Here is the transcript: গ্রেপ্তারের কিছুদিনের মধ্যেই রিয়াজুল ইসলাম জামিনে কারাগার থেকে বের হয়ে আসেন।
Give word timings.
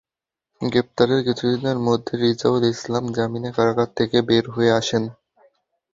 গ্রেপ্তারের 0.61 1.21
কিছুদিনের 1.27 1.77
মধ্যেই 1.79 2.19
রিয়াজুল 2.21 2.63
ইসলাম 2.73 3.03
জামিনে 3.15 3.49
কারাগার 3.55 3.89
থেকে 3.97 4.17
বের 4.27 4.45
হয়ে 4.49 4.71
আসেন। 4.79 5.03